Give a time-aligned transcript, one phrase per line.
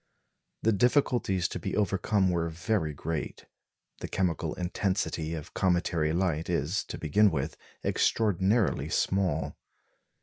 [0.63, 3.45] The difficulties to be overcome were very great.
[3.99, 9.55] The chemical intensity of cometary light is, to begin with, extraordinarily small.